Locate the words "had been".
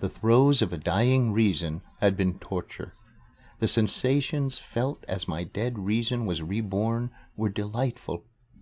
2.00-2.38